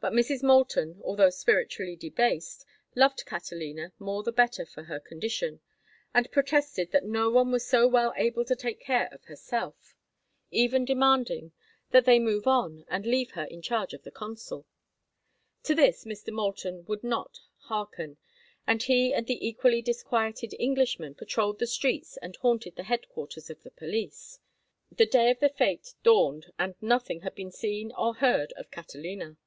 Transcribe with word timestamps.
But 0.00 0.12
Mrs. 0.12 0.42
Moulton, 0.42 1.00
although 1.02 1.30
spiritually 1.30 1.96
debased, 1.96 2.66
loved 2.94 3.24
Catalina 3.24 3.94
none 3.98 4.22
the 4.22 4.32
better 4.32 4.66
for 4.66 4.82
her 4.82 5.00
condition, 5.00 5.60
and 6.12 6.30
protested 6.30 6.92
that 6.92 7.06
no 7.06 7.30
one 7.30 7.50
was 7.50 7.66
so 7.66 7.86
well 7.88 8.12
able 8.18 8.44
to 8.44 8.54
take 8.54 8.80
care 8.80 9.08
of 9.12 9.24
herself, 9.24 9.96
even 10.50 10.84
demanding 10.84 11.52
that 11.92 12.04
they 12.04 12.18
move 12.18 12.46
on 12.46 12.84
and 12.88 13.06
leave 13.06 13.30
her 13.30 13.44
in 13.44 13.62
charge 13.62 13.94
of 13.94 14.02
the 14.02 14.10
consul. 14.10 14.66
To 15.62 15.74
this 15.74 16.04
Mr. 16.04 16.30
Moulton 16.30 16.84
would 16.84 17.02
not 17.02 17.38
hearken, 17.60 18.18
and 18.66 18.82
he 18.82 19.14
and 19.14 19.26
the 19.26 19.38
equally 19.48 19.80
disquieted 19.80 20.52
Englishman 20.58 21.14
patrolled 21.14 21.58
the 21.60 21.66
streets 21.66 22.18
and 22.18 22.36
haunted 22.36 22.76
the 22.76 22.82
headquarters 22.82 23.48
of 23.48 23.62
the 23.62 23.70
police. 23.70 24.38
The 24.92 25.06
day 25.06 25.30
of 25.30 25.40
the 25.40 25.48
fête 25.48 25.94
dawned 26.02 26.52
and 26.58 26.74
nothing 26.82 27.22
had 27.22 27.34
been 27.34 27.50
seen 27.50 27.90
or 27.96 28.16
heard 28.16 28.52
of 28.58 28.70
Catalina. 28.70 29.38